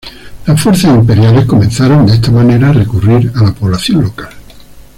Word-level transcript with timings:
Las 0.47 0.59
fuerzas 0.59 0.95
imperiales 0.95 1.45
comenzaron 1.45 2.07
de 2.07 2.15
esta 2.15 2.31
manera 2.31 2.69
a 2.69 2.73
recurrir 2.73 3.31
a 3.35 3.43
la 3.43 3.53
población 3.53 4.01
local. 4.01 4.29